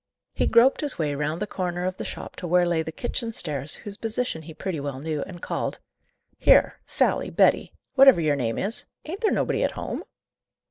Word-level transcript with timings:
He 0.33 0.47
groped 0.47 0.81
his 0.81 0.97
way 0.97 1.13
round 1.13 1.39
the 1.39 1.45
corner 1.45 1.85
of 1.85 1.97
the 1.97 2.05
shop 2.05 2.35
to 2.37 2.47
where 2.47 2.65
lay 2.67 2.81
the 2.81 2.91
kitchen 2.91 3.31
stairs, 3.31 3.75
whose 3.75 3.97
position 3.97 4.41
he 4.41 4.53
pretty 4.55 4.79
well 4.79 4.99
knew, 4.99 5.21
and 5.27 5.43
called. 5.43 5.77
"Here, 6.39 6.79
Sally, 6.87 7.29
Betty 7.29 7.71
whatever 7.93 8.19
your 8.19 8.35
name 8.35 8.57
is 8.57 8.85
ain't 9.05 9.21
there 9.21 9.29
nobody 9.29 9.63
at 9.63 9.73
home?" 9.73 10.03